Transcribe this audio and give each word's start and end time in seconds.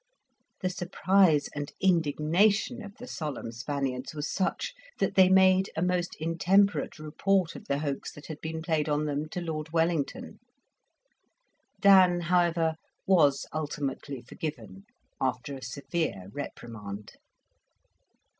The 0.61 0.69
surprise 0.71 1.47
and 1.53 1.71
indignation 1.79 2.81
of 2.81 2.95
the 2.97 3.05
solemn 3.05 3.51
Spaniards 3.51 4.15
was 4.15 4.27
such, 4.33 4.73
that 4.97 5.13
they 5.13 5.29
made 5.29 5.69
a 5.75 5.83
most 5.83 6.15
intemperate 6.19 6.97
report 6.97 7.55
of 7.55 7.65
the 7.65 7.77
hoax 7.77 8.11
that 8.13 8.25
had 8.25 8.41
been 8.41 8.63
played 8.63 8.89
on 8.89 9.05
them 9.05 9.29
to 9.29 9.41
Lord 9.41 9.71
Wellington; 9.71 10.39
Dan, 11.79 12.21
however, 12.21 12.77
was 13.05 13.45
ultimately 13.53 14.21
forgiven, 14.23 14.85
after 15.21 15.55
a 15.55 15.61
severe 15.61 16.29
reprimand. 16.33 17.11